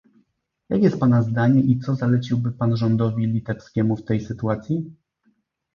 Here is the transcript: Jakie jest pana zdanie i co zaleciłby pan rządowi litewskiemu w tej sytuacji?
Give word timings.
Jakie 0.69 0.83
jest 0.83 0.99
pana 0.99 1.21
zdanie 1.21 1.61
i 1.61 1.79
co 1.79 1.95
zaleciłby 1.95 2.51
pan 2.51 2.77
rządowi 2.77 3.27
litewskiemu 3.27 3.95
w 3.95 4.03
tej 4.05 4.21
sytuacji? 4.21 4.95